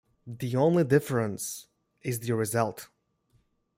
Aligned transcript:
The 0.25 0.55
only 0.55 0.83
difference 0.83 1.67
is 2.01 2.21
the 2.21 2.33
result. 2.33 2.89